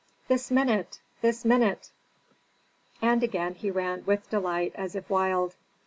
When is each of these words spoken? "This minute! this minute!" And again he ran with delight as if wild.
"This 0.27 0.49
minute! 0.49 0.99
this 1.21 1.45
minute!" 1.45 1.91
And 3.03 3.21
again 3.21 3.53
he 3.53 3.69
ran 3.69 4.03
with 4.03 4.31
delight 4.31 4.71
as 4.73 4.95
if 4.95 5.07
wild. 5.11 5.55